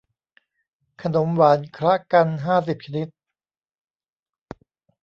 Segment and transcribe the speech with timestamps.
[1.01, 3.07] ขนมหวานคละกันห้าสิบชนิด